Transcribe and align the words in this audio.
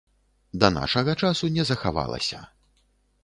Да 0.63 0.69
нашага 0.77 1.15
часу 1.27 1.51
не 1.57 1.63
захавалася. 1.71 2.39